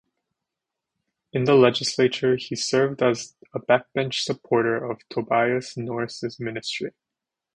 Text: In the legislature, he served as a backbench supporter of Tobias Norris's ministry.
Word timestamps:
In 1.31 1.43
the 1.43 1.53
legislature, 1.53 2.35
he 2.35 2.55
served 2.55 3.03
as 3.03 3.35
a 3.53 3.59
backbench 3.59 4.23
supporter 4.23 4.83
of 4.83 5.07
Tobias 5.09 5.77
Norris's 5.77 6.39
ministry. 6.39 6.93